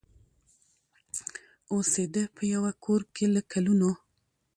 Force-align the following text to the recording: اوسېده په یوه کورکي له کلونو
اوسېده 1.73 2.23
په 2.35 2.43
یوه 2.53 2.71
کورکي 2.83 3.25
له 3.35 3.41
کلونو 3.51 3.91